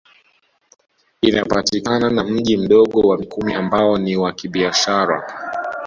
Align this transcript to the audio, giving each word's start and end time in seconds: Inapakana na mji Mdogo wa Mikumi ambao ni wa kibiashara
Inapakana 1.21 2.09
na 2.09 2.23
mji 2.23 2.57
Mdogo 2.57 2.99
wa 3.07 3.17
Mikumi 3.17 3.53
ambao 3.53 3.97
ni 3.97 4.15
wa 4.15 4.33
kibiashara 4.33 5.23